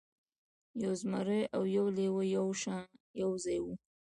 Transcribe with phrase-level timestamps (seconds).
[0.83, 2.23] یو زمری او یو لیوه
[3.21, 3.73] یو ځای وو.